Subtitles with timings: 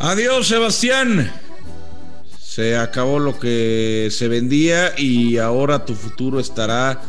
[0.00, 1.32] Adiós, Sebastián.
[2.40, 7.02] Se acabó lo que se vendía y ahora tu futuro estará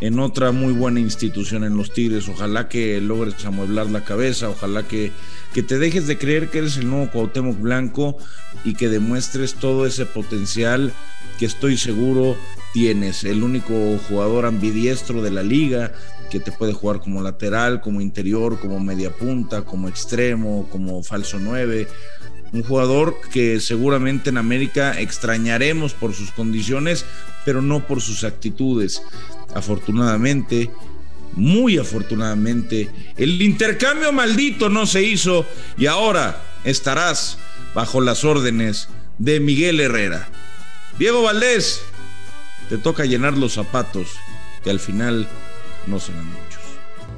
[0.00, 2.28] en otra muy buena institución en los Tigres.
[2.28, 5.12] Ojalá que logres amueblar la cabeza, ojalá que,
[5.52, 8.16] que te dejes de creer que eres el nuevo Cuauhtémoc Blanco
[8.64, 10.92] y que demuestres todo ese potencial
[11.38, 12.36] que estoy seguro
[12.72, 13.24] tienes.
[13.24, 15.92] El único jugador ambidiestro de la liga
[16.30, 21.38] que te puede jugar como lateral, como interior, como media punta, como extremo, como falso
[21.38, 21.88] 9.
[22.52, 27.04] Un jugador que seguramente en América extrañaremos por sus condiciones,
[27.44, 29.02] pero no por sus actitudes.
[29.54, 30.70] Afortunadamente,
[31.34, 37.38] muy afortunadamente, el intercambio maldito no se hizo y ahora estarás
[37.74, 40.28] bajo las órdenes de Miguel Herrera.
[40.98, 41.82] Diego Valdés,
[42.68, 44.08] te toca llenar los zapatos,
[44.64, 45.28] que al final
[45.86, 46.62] no serán muchos.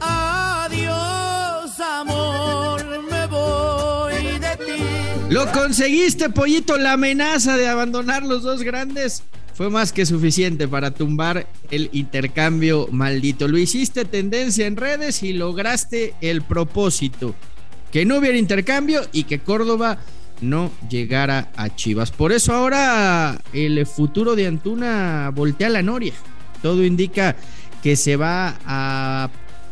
[0.01, 4.83] Adiós, amor, me voy de ti.
[5.31, 6.77] Lo conseguiste, pollito.
[6.77, 9.23] La amenaza de abandonar los dos grandes
[9.55, 13.49] fue más que suficiente para tumbar el intercambio maldito.
[13.49, 17.35] Lo hiciste tendencia en redes y lograste el propósito.
[17.91, 19.99] Que no hubiera intercambio y que Córdoba
[20.41, 22.13] no llegara a Chivas.
[22.13, 26.13] Por eso ahora el futuro de Antuna voltea la noria.
[26.63, 27.35] Todo indica
[27.83, 29.31] que se va a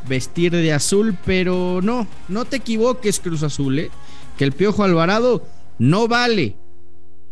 [0.08, 3.90] vestir de azul, pero no, no te equivoques, Cruz Azul, ¿eh?
[4.36, 5.46] que el Piojo Alvarado
[5.78, 6.56] no vale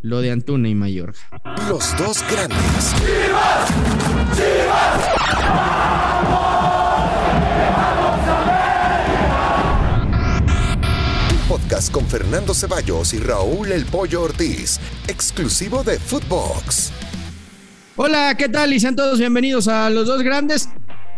[0.02, 1.18] lo de Antuna y Mayorga.
[1.68, 2.94] Los dos grandes.
[11.30, 14.78] Un podcast con Fernando Ceballos y Raúl El Pollo Ortiz,
[15.08, 16.92] exclusivo de Footbox.
[17.96, 18.72] Hola, ¿qué tal?
[18.72, 20.68] Y sean todos bienvenidos a Los Dos Grandes.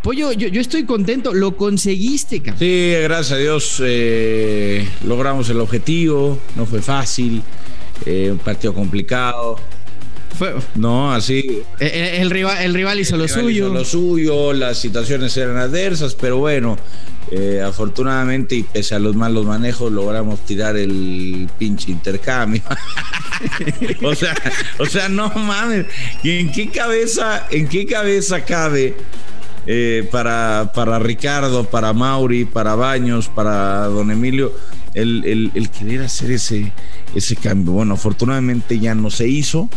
[0.02, 2.58] Pollo, yo, yo estoy contento, lo conseguiste, cabrón.
[2.58, 7.42] Sí, gracias a Dios eh, logramos el objetivo, no fue fácil,
[8.04, 9.56] eh, un partido complicado.
[10.38, 11.38] Fue- No, así.
[11.80, 13.64] eh, eh, el, rival, el rival hizo lo el rival suyo.
[13.66, 16.76] hizo Lo suyo, las situaciones eran adversas, pero bueno,
[17.31, 22.62] eh, afortunadamente y pese a los malos manejos logramos tirar el pinche intercambio.
[24.03, 24.34] o sea,
[24.78, 25.87] o sea, no mames,
[26.22, 28.97] ¿y ¿en qué cabeza, en qué cabeza cabe
[29.66, 34.53] eh, para, para Ricardo, para Mauri, para Baños, para Don Emilio,
[34.94, 36.72] el, el- el querer hacer ese,
[37.14, 37.72] ese cambio?
[37.72, 39.69] Bueno, afortunadamente ya no se hizo.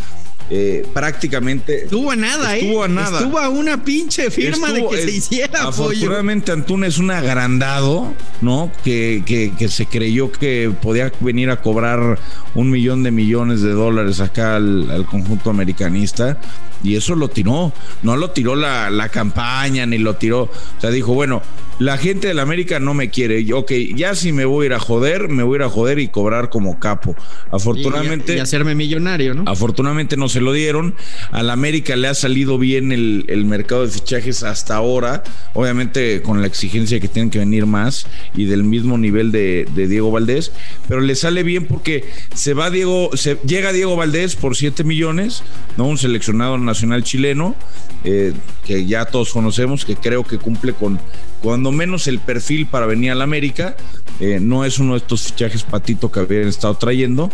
[0.52, 2.60] Eh, prácticamente Estuvo a nada, ¿eh?
[2.62, 3.18] Estuvo a nada.
[3.20, 5.68] Estuvo a una pinche firma Estuvo- de que se hiciera, pollo.
[5.68, 8.72] Afortunadamente Antuna es un agrandado, ¿no?
[8.82, 12.18] Que, que- que se creyó que podía venir a cobrar
[12.56, 16.38] un millón de millones de dólares acá al, al conjunto americanista.
[16.82, 17.72] Y eso lo tiró.
[18.02, 20.42] No lo tiró la, la campaña, ni lo tiró.
[20.44, 21.42] O sea, dijo, bueno,
[21.78, 23.46] la gente del América no me quiere.
[23.52, 25.98] Ok, ya si me voy a ir a joder, me voy a ir a joder
[25.98, 27.14] y cobrar como capo.
[27.50, 28.32] Afortunadamente.
[28.34, 29.44] Y, y hacerme millonario, ¿no?
[29.46, 30.94] Afortunadamente no se lo dieron.
[31.30, 35.22] Al América le ha salido bien el, el mercado de fichajes hasta ahora.
[35.54, 39.88] Obviamente con la exigencia que tienen que venir más y del mismo nivel de, de
[39.88, 40.52] Diego Valdés.
[40.88, 45.42] Pero le sale bien porque se va Diego, se, llega Diego Valdés por 7 millones,
[45.76, 45.86] ¿no?
[45.86, 47.54] Un seleccionado nacional chileno,
[48.04, 48.32] eh,
[48.64, 51.00] que ya todos conocemos, que creo que cumple con
[51.42, 53.76] cuando menos el perfil para venir al América.
[54.20, 57.30] Eh, no es uno de estos fichajes patito que habían estado trayendo.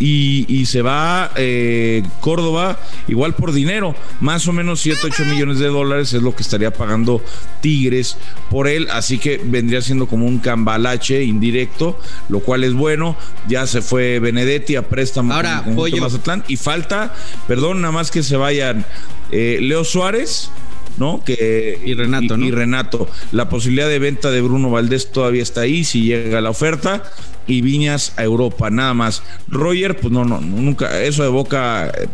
[0.00, 2.78] Y, y se va eh, Córdoba
[3.08, 6.72] igual por dinero, más o menos 7, 8 millones de dólares es lo que estaría
[6.72, 7.22] pagando
[7.60, 8.16] Tigres
[8.50, 11.98] por él, así que vendría siendo como un cambalache indirecto,
[12.28, 13.16] lo cual es bueno,
[13.48, 15.76] ya se fue Benedetti a préstamo Ahora, con.
[16.00, 17.14] Mazatlán y falta,
[17.46, 18.84] perdón, nada más que se vayan
[19.30, 20.50] eh, Leo Suárez,
[20.98, 21.22] ¿no?
[21.24, 22.44] Que, Y Renato, ¿no?
[22.46, 23.08] y Renato.
[23.32, 27.02] La posibilidad de venta de Bruno Valdés todavía está ahí si llega la oferta.
[27.46, 29.22] Y Viñas a Europa, nada más.
[29.48, 32.06] Roger, pues no, no, nunca, eso de boca, eh,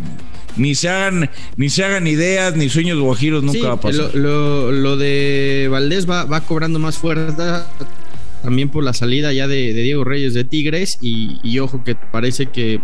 [0.57, 4.15] ni se hagan, ni se hagan ideas, ni sueños guajiros, nunca Sí, va a pasar.
[4.15, 7.67] Lo, lo- lo de Valdés va, va cobrando más fuerza
[8.45, 11.95] también por la salida ya de, de Diego Reyes de Tigres y, y ojo que
[11.97, 12.79] parece que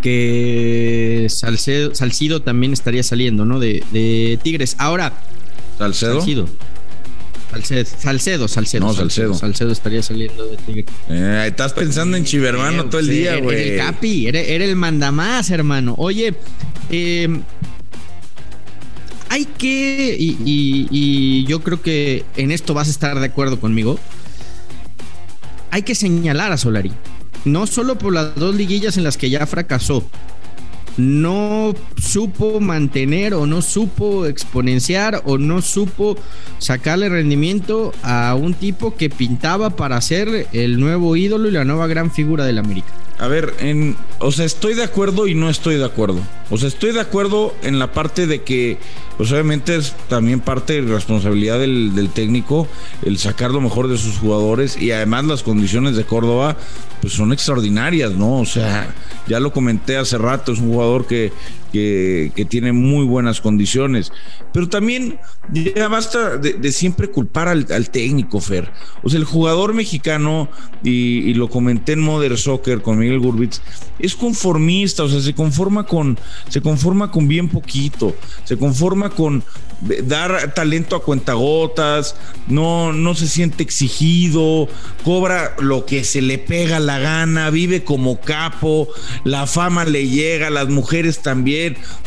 [0.00, 3.58] que Salcedo, Salcido también estaría saliendo, ¿no?
[3.60, 4.74] De, de Tigres.
[4.78, 5.12] Ahora,
[5.78, 6.16] Salcedo.
[6.16, 6.48] Salcido.
[7.50, 8.86] Salcedo, Salcedo, Salcedo.
[8.86, 9.34] No, Salcedo.
[9.34, 10.84] Salcedo estaría saliendo de Tigres.
[11.08, 13.70] Eh, estás pensando en Chivermano todo el Sí, día, era güey.
[13.70, 15.94] El Capi, era, era el mandamás, hermano.
[15.98, 16.34] Oye,
[16.90, 17.28] eh,
[19.28, 23.60] hay que, y, y- y yo creo que en esto vas a estar de acuerdo
[23.60, 23.98] conmigo,
[25.72, 26.92] hay que señalar a Solari.
[27.44, 30.04] No solo por las dos liguillas en las que ya fracasó,
[30.96, 36.16] no supo mantener o no supo exponenciar o no supo
[36.58, 41.86] sacarle rendimiento a un tipo que pintaba para ser el nuevo ídolo y la nueva
[41.86, 42.92] gran figura del América.
[43.20, 46.20] A ver, en, o sea, estoy de acuerdo y no estoy de acuerdo.
[46.48, 48.78] O sea, estoy de acuerdo en la parte de que,
[49.18, 52.66] pues obviamente es también parte de responsabilidad del, del técnico
[53.02, 56.56] el sacar lo mejor de sus jugadores y además las condiciones de Córdoba,
[57.02, 58.38] pues son extraordinarias, ¿no?
[58.38, 58.94] O sea,
[59.26, 61.30] ya lo comenté hace rato, es un jugador que,
[61.70, 64.12] que, tiene muy buenas condiciones.
[64.52, 65.18] Pero también
[65.52, 68.72] ya basta de, siempre culpar al, técnico, Fer.
[69.02, 70.48] O sea, el jugador mexicano,
[70.82, 73.62] y, lo comenté en Modern Soccer con Miguel Gurbitz,
[73.98, 76.18] es conformista, o sea, se conforma con,
[76.48, 78.14] se conforma con bien poquito,
[78.44, 79.44] se conforma con
[80.04, 82.16] dar talento a cuentagotas,
[82.48, 84.68] no, no se siente exigido,
[85.04, 88.88] cobra lo que se le pega la gana, vive como capo,
[89.24, 91.59] la fama le llega, las mujeres también,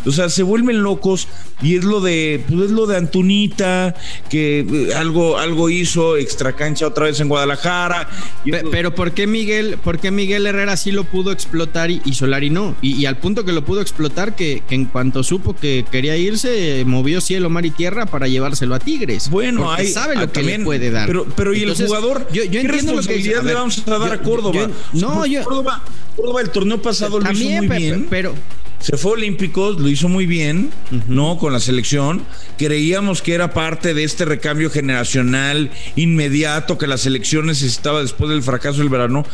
[0.05, 1.27] o sea, se vuelven locos
[1.61, 3.95] y es lo de, pues es lo de Antunita,
[4.29, 8.09] que eh, algo, algo hizo extra cancha otra vez en Guadalajara.
[8.43, 12.13] Pero, pero ¿por qué Miguel, por qué Miguel Herrera sí lo pudo explotar y, y
[12.13, 12.75] Solari no?
[12.81, 16.17] Y, y, al punto que lo pudo explotar, que, que en cuanto supo que quería
[16.17, 19.29] irse, movió cielo, mar y tierra para llevárselo a Tigres.
[19.29, 21.07] Bueno, hay, sabe lo que también, le puede dar.
[21.07, 23.83] Pero, pero Entonces, y el jugador, yo, yo ¿qué entiendo lo que responsabilidad le vamos
[23.87, 24.69] a dar yo- a Córdoba?
[24.93, 25.83] yo- no, Pues yo- Córdoba,
[26.15, 28.07] Córdoba el torneo pasado lo hizo muy bien.
[28.09, 28.33] pero
[28.83, 30.69] Se fue a Olímpicos, lo hizo muy bien,
[31.07, 31.37] ¿no?
[31.37, 32.25] Con la selección.
[32.57, 38.43] Creíamos que era parte de este recambio generacional inmediato que la selección necesitaba después del
[38.43, 39.25] fracaso del verano.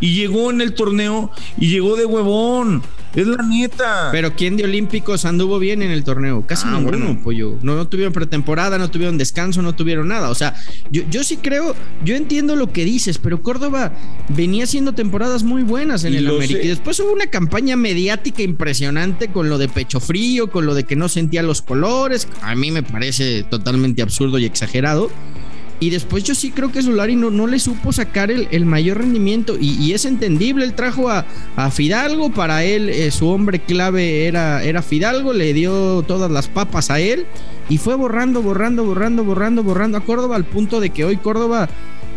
[0.00, 2.82] Y llegó en el torneo y llegó de huevón.
[3.14, 4.08] Es la neta.
[4.12, 6.44] Pero ¿quién de Olímpicos anduvo bien en el torneo?
[6.46, 7.20] Casi Ah, ninguno, bueno.
[7.22, 7.58] pollo.
[7.62, 10.30] No, no tuvieron pretemporada, no tuvieron descanso, no tuvieron nada.
[10.30, 10.54] O sea,
[10.90, 13.92] yo, yo sí creo, yo entiendo lo que dices, pero Córdoba
[14.30, 16.58] venía haciendo temporadas muy buenas en Y el América.
[16.60, 16.64] sé.
[16.64, 20.84] Y después hubo una campaña mediática impresionante con lo de pecho frío, con lo de
[20.84, 22.26] que no sentía los colores.
[22.42, 25.10] A mí me parece totalmente absurdo y exagerado.
[25.80, 28.98] Y después yo sí creo que Solari no, no le supo sacar el, el mayor
[28.98, 31.26] rendimiento y, es entendible, él trajo a,
[31.56, 36.48] a Fidalgo, para él eh, su hombre clave era, era Fidalgo, le dio todas las
[36.48, 37.26] papas a él
[37.68, 41.68] y fue borrando, borrando, borrando, borrando, borrando a Córdoba al punto de que hoy Córdoba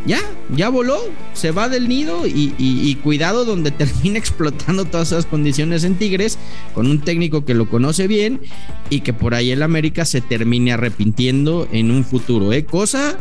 [0.07, 0.19] ya,
[0.55, 0.97] ya voló,
[1.33, 6.39] se va del nido y, cuidado donde termina explotando todas esas condiciones en Tigres
[6.73, 8.41] con un técnico que lo conoce bien
[8.89, 12.65] y que por ahí el América se termine arrepintiendo en un futuro, ¿eh?
[12.65, 13.17] Cosa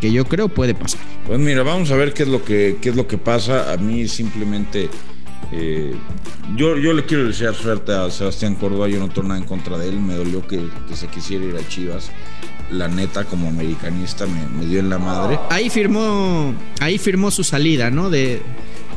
[0.00, 1.00] que yo creo puede pasar.
[1.26, 3.72] Pues mira, vamos a ver qué es lo que, qué es lo que pasa.
[3.72, 4.88] A mí simplemente.
[5.52, 5.94] eh,
[6.56, 8.88] yo, yo le quiero desear suerte a Sebastián Córdoba.
[8.88, 10.00] Yo no tengo nada en contra de él.
[10.00, 12.10] Me dolió que, que se quisiera ir a Chivas.
[12.70, 15.38] La neta, como americanista, me, me dio en la madre.
[15.50, 18.10] Ahí firmó, ahí firmó su salida, ¿no?
[18.10, 18.40] De,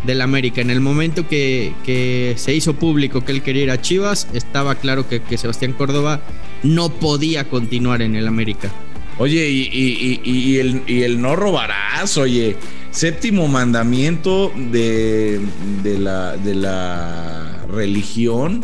[0.05, 0.61] del América.
[0.61, 4.75] En el momento que, que se hizo público que él quería ir a Chivas, estaba
[4.75, 6.21] claro que, que Sebastián Córdoba
[6.63, 8.71] no podía continuar en el América.
[9.19, 12.55] Oye, y, y- y- y el, y el no robarás, oye.
[12.91, 15.39] Séptimo mandamiento de,
[15.83, 18.63] de, la, de la religión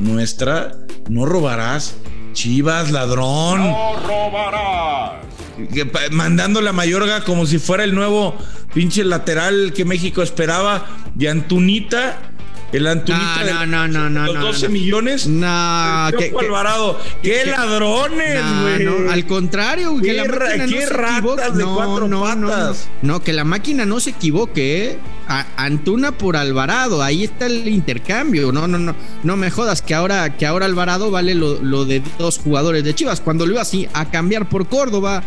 [0.00, 0.72] nuestra:
[1.08, 1.96] no robarás.
[2.34, 3.60] Chivas, ladrón.
[3.70, 5.12] No robarás.
[6.10, 8.36] Mandando la Mayorga como si fuera el nuevo
[8.74, 10.86] pinche lateral que México esperaba.
[11.18, 12.18] Y Antunita,
[12.76, 14.72] el Antunita No, no, no, no, no, los no, 12 no.
[14.72, 15.26] millones.
[15.26, 16.98] No, que- Alvarado.
[17.22, 19.08] ¡Qué ladrones, güey!
[19.10, 21.42] al contrario, que la máquina no ratas equivoque.
[21.52, 22.88] de No, cuatro no, no, patas.
[23.02, 24.98] no, que la máquina no se equivoque, ¿eh?
[25.56, 28.52] Antuna por Alvarado, ahí está el intercambio.
[28.52, 32.02] No, no, no, no me jodas que ahora, que ahora Alvarado vale lo, lo de
[32.18, 35.22] dos jugadores de Chivas, cuando lo iba así a cambiar por Córdoba.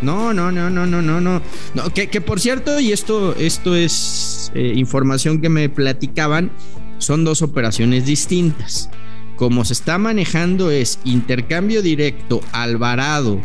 [0.00, 1.42] No, no, no, no, no, no, no.
[1.74, 6.50] no que, que por cierto, y esto, esto es eh, información que me platicaban,
[6.98, 8.90] son dos operaciones distintas.
[9.36, 13.40] Como se está manejando es intercambio directo Alvarado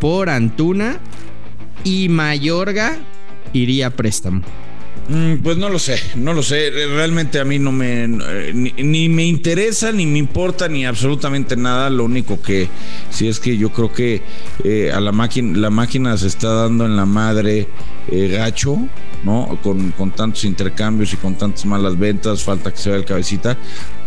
[0.00, 0.98] por Antuna
[1.84, 2.96] y Mayorga
[3.52, 4.42] iría a préstamo.
[5.08, 6.70] Mm, Pues no lo sé, no lo sé.
[6.70, 8.04] Realmente a mí no me.
[8.04, 11.90] eh, Ni, me interesa, ni me importa, ni absolutamente nada.
[11.90, 12.68] Lo único que
[13.10, 14.22] sí es que yo creo que
[14.62, 17.66] eh, a la máquina, la máquina se está dando en la madre
[18.12, 18.78] eh, gacho,
[19.22, 19.58] ¿no?
[19.62, 23.56] Con, con tantos intercambios y con tantas malas ventas, falta que se vea el cabecita.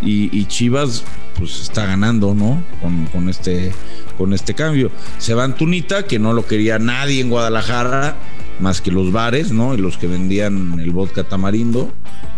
[0.01, 1.03] Y, Chivas,
[1.37, 2.63] pues está ganando, ¿no?
[2.81, 3.71] Con, con este,
[4.17, 4.91] con este cambio.
[5.17, 8.17] Se va Antunita, que no lo quería nadie en Guadalajara
[8.59, 9.73] más que los bares, ¿no?
[9.73, 11.91] Y los que vendían el vodka tamarindo,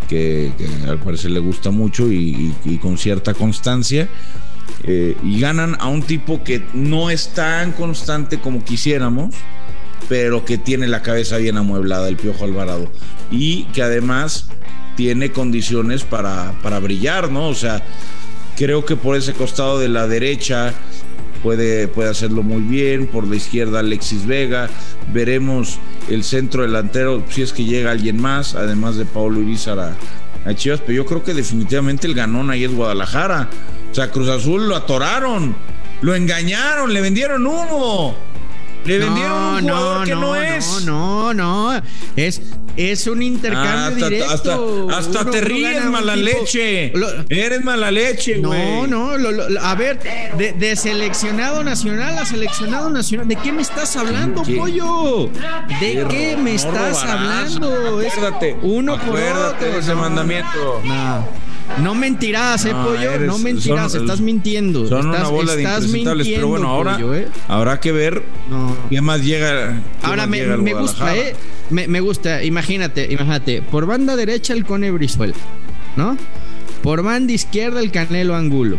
[0.08, 0.52] que,
[0.88, 4.08] al parecer le gusta mucho y con cierta constancia.
[4.84, 9.36] Eh, y ganan a un tipo que no es tan constante como quisiéramos,
[10.10, 12.92] pero que tiene la cabeza bien amueblada, el Piojo Alvarado.
[13.32, 14.50] Y que además
[14.96, 17.50] tiene condiciones para, para brillar, ¿no?
[17.50, 17.84] O sea,
[18.58, 20.74] Creo que por ese costado de la derecha
[21.44, 23.06] puede, puede hacerlo muy bien.
[23.06, 24.68] Por la izquierda, Alexis Vega.
[25.14, 25.78] Veremos
[26.10, 29.96] el centro delantero si es que llega alguien más, además de Paulo Irizar a,
[30.44, 30.82] a Chivas.
[30.82, 33.48] Pero yo creo que definitivamente el ganón ahí es Guadalajara.
[33.92, 35.56] O sea, Cruz Azul lo atoraron,
[36.02, 38.16] lo engañaron, le vendieron humo.
[38.88, 40.86] Le vendieron un jugador que no, es.
[40.86, 41.82] No, no, no.
[42.16, 42.42] Es,
[42.78, 44.88] es un intercambio hasta, directo.
[44.90, 46.92] Hasta, hasta te ríes, mala leche.
[46.96, 48.60] Lo- Eres mala leche, güey.
[48.60, 50.00] no, no, lo- lo- a ver,
[50.38, 54.56] de, de seleccionado nacional a seleccionado nacional, ¿de qué me estás hablando, ¿Qué?
[54.56, 55.30] pollo?
[55.82, 57.74] ¿De qué me No estás hablando?
[58.00, 58.56] Acuérdate.
[58.62, 59.72] uno por acuérdate otro.
[59.74, 60.82] de ese no, mandamiento.
[60.86, 61.47] No.
[61.84, 63.12] No mentirás, eh, No, pollo.
[63.12, 64.88] eres- no mentirás, son- estás mintiendo.
[64.88, 67.28] Son estás, una bola de impresentables, pero bueno, ahora pollo, eh.
[67.48, 68.76] habrá que ver No.
[68.90, 69.82] qué más llega.
[70.00, 71.16] qué Ahora más me, llega me gusta.
[71.16, 71.36] ¿eh?
[71.70, 73.62] Me, me gusta, imagínate, imagínate.
[73.62, 75.34] Por banda derecha el Cone Brizuela,
[75.98, 76.18] ¿no?
[76.82, 78.78] Por banda izquierda el Canelo Angulo.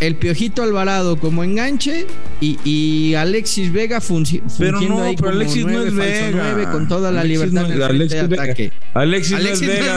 [0.00, 2.06] El Piojito Alvarado como enganche
[2.40, 6.30] y, y Alexis Vega funci- Pero fungiendo no, ahí pero como Alexis no es Vega.
[6.32, 8.42] nueve, con toda la Alexis libertad no en el frente Alexis de Vega.
[8.42, 8.72] ataque.
[8.94, 9.94] Alexis, Alexis no es Vega,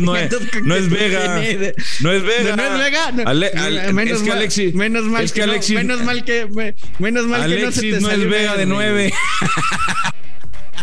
[0.00, 1.34] no es, entonces, no es ¿qué Vega.
[1.36, 2.56] No es Vega.
[2.56, 3.04] No, es Vega.
[3.26, 4.74] Ale- menos es que mal- Alexis.
[4.74, 5.76] Menos mal es que que, no, Alexis.
[5.76, 8.66] menos mal que me- menos mal que no se Alexis te no es Vega de
[8.66, 9.12] nueve.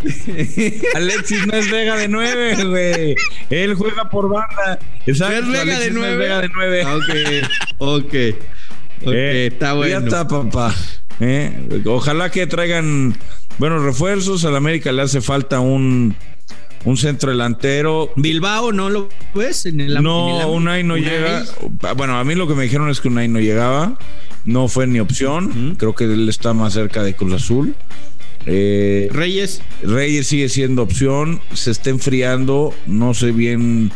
[0.95, 3.15] Alexis no es Vega de nueve, güey.
[3.49, 4.79] Él juega por banda.
[5.05, 5.33] Exacto.
[5.33, 6.17] ¿No es Vega Alexis de no es nueve?
[6.17, 6.83] Vega de nueve.
[6.85, 7.47] Ah, Ok,
[7.79, 8.13] ok.
[9.05, 9.99] Ok, Eh, está bueno.
[9.99, 10.73] Ya está, papá.
[11.19, 13.15] Eh, Ojalá que traigan
[13.57, 14.45] buenos refuerzos.
[14.45, 16.15] Al América le hace falta un,
[16.85, 18.11] un centro delantero.
[18.15, 19.65] Bilbao, ¿no lo ves?
[19.65, 21.09] En el, No, en el- Unai no Unai.
[21.09, 21.43] llega.
[21.95, 23.97] Bueno, a mí lo que me dijeron es que Unai no llegaba.
[24.45, 25.75] No fue ni opción.
[25.77, 27.75] Creo que él está más cerca de Cruz Azul.
[28.45, 29.61] Eh, Reyes.
[29.81, 33.91] Reyes sigue siendo opción, se está enfriando, no sé bien,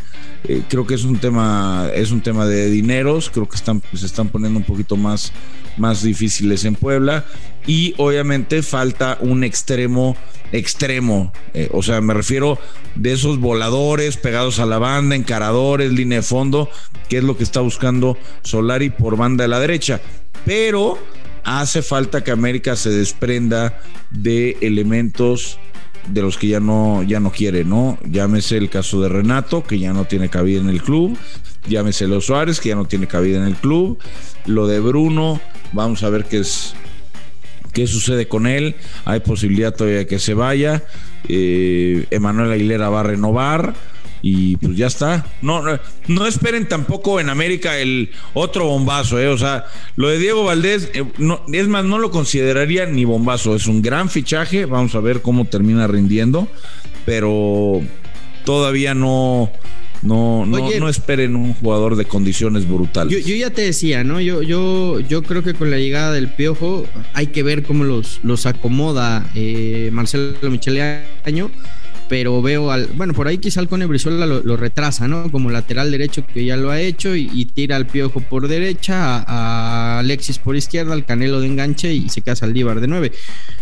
[0.48, 4.06] eh, creo que es un tema, es un tema de dineros, creo que están, se
[4.06, 5.34] están poniendo un poquito más,
[5.78, 7.26] más difíciles en Puebla
[7.66, 10.16] y obviamente falta un extremo,
[10.54, 12.58] extremo, eh, o sea, me refiero
[12.96, 16.70] de esos voladores pegados a la banda, encaradores, línea de fondo,
[17.10, 20.00] que es lo que está buscando Solari por banda de la derecha,
[20.46, 20.98] pero
[21.48, 23.80] hace falta que América se desprenda
[24.12, 25.60] de elementos
[26.10, 27.98] de los que ya no, ya no quiere, ¿no?
[28.04, 31.18] Llámese el caso de Renato, que ya no tiene cabida en el club.
[31.68, 33.98] Llámese los Suárez, que ya no tiene cabida en el club.
[34.46, 35.40] Lo de Bruno,
[35.72, 36.74] vamos a ver qué es.
[37.72, 38.76] ¿Qué sucede con él?
[39.06, 40.84] Hay posibilidad todavía que se vaya.
[41.30, 43.74] Eh, Emanuel Aguilera va a renovar.
[44.22, 45.26] Y pues ya está.
[45.42, 49.28] No, no, no esperen tampoco en América el otro bombazo, ¿eh?
[49.28, 53.56] O sea, lo de Diego Valdés, eh, no, es más, no lo consideraría ni bombazo.
[53.56, 54.66] Es un gran fichaje.
[54.66, 56.48] Vamos a ver cómo termina rindiendo.
[57.06, 57.82] Pero
[58.44, 59.52] todavía no,
[60.02, 60.80] no, no, Oye.
[60.80, 63.14] no esperen un jugador de condiciones brutales.
[63.14, 64.22] Yo, yo ya te decía, ¿no?
[64.22, 68.20] Yo, yo, yo creo que con la llegada del Piojo hay que ver cómo los,
[68.24, 71.50] los acomoda eh, Marcelo Michele Año.
[72.10, 72.88] Pero veo al.
[72.96, 75.30] Bueno, por ahí quizá el Cone Brizuela lo, lo retrasa, ¿no?
[75.30, 79.18] Como lateral derecho que ya lo ha hecho y, y tira al Piojo por derecha,
[79.18, 79.24] a,
[79.96, 83.12] a Alexis por izquierda, al Canelo de enganche y se queda Saldívar de nueve.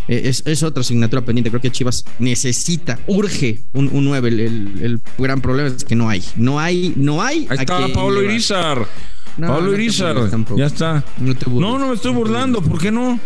[0.08, 1.50] Eh, es, es otra asignatura pendiente.
[1.50, 4.28] Creo que Chivas necesita, urge un, un 9.
[4.30, 6.24] El, el- el gran problema es que no hay.
[6.36, 7.48] No hay, no hay.
[7.50, 8.22] Ahí está Pablo.
[8.22, 8.86] Irizar.
[9.38, 10.16] No, Pablo no Irizar.
[10.56, 11.04] Ya está.
[11.20, 11.50] No te.
[11.50, 12.62] No, no me estoy burlando.
[12.62, 13.20] ¿Por qué no?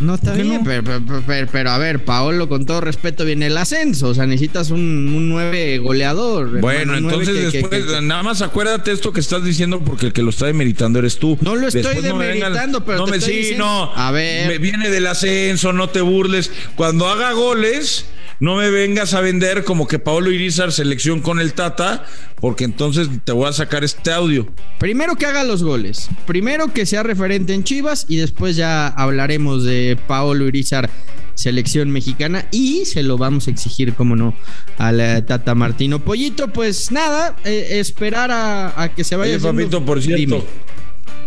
[0.00, 0.64] No está ¿Por qué bien, no?
[0.64, 4.08] Pero, pero- pero- pero, a ver, Paolo, con todo respeto, viene el ascenso.
[4.08, 6.60] O sea, necesitas un, un 9 goleador.
[6.60, 10.12] Bueno, hermano, entonces que- después, que- nada más acuérdate esto que estás diciendo porque el
[10.12, 11.38] que lo está demeritando eres tú.
[11.40, 13.92] No lo estoy Después me demeritando, pero no te me estoy sí, diciendo- no.
[13.94, 14.48] A ver.
[14.48, 16.50] Me viene del ascenso, no te burles.
[16.76, 18.04] Cuando haga goles,
[18.40, 22.04] no me vengas a vender como que Pablo Irizar selección con el Tata,
[22.40, 24.46] porque entonces te voy a sacar este audio.
[24.78, 26.08] Primero que haga los goles.
[26.26, 30.90] Primero que sea referente en Chivas y después ya hablaremos de Paolo Irizar,
[31.34, 32.46] selección mexicana.
[32.50, 34.34] Y se lo vamos a exigir, como no,
[34.78, 36.00] a la Tata Martino.
[36.00, 39.36] Pollito, pues nada, eh, esperar a, a que se vaya.
[39.36, 40.44] Oye, papito, por cierto, Dime.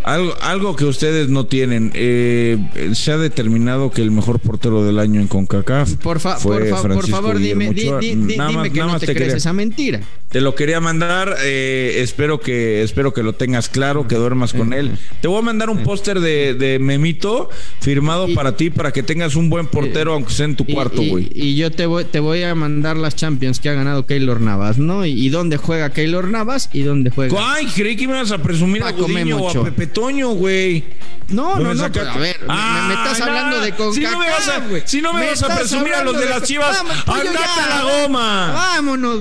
[0.04, 1.90] Algo, algo que ustedes no tienen.
[1.94, 2.58] eh,
[2.94, 6.68] se ha determinado que el mejor portero del año en CONCACAF Por, fa- fue por,
[6.68, 9.06] fa- por favor, dime, di- Guillermo di- Nada dime más- que nada no más te,
[9.06, 10.00] te crees quería- esa mentira.
[10.30, 14.72] Te lo quería mandar, eh, espero que espero que lo tengas claro, que duermas con
[14.72, 14.92] él.
[15.20, 19.02] Te voy a mandar un póster de, de Memito firmado Y- para ti para que
[19.02, 21.28] tengas un buen portero aunque sea en tu cuarto, güey.
[21.34, 24.78] y yo te voy, te voy a mandar las Champions que ha ganado Keylor Navas,
[24.78, 25.04] ¿no?
[25.04, 27.36] Y, dónde juega Keylor Navas y dónde juega.
[27.54, 29.64] Ay, creí que me ibas a presumir a Paco Gudiño Memo o a.
[29.64, 30.84] Pepe Toño, güey.
[31.28, 33.64] No, no, no, pero a ver, me- me, me estás Ah, hablando nada.
[33.64, 34.82] de CONCACAF, Si no me vas a, güey.
[34.84, 37.38] si no me vas a estás presumir a los de las chivas, Vamos, pollo, andate
[37.56, 37.64] ya.
[37.64, 38.52] a la goma.
[38.52, 39.20] Vámonos.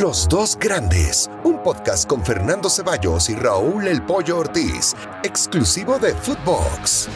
[0.00, 6.14] Los dos grandes, un podcast con Fernando Ceballos y Raúl El Pollo Ortiz, exclusivo de
[6.14, 7.08] Footbox.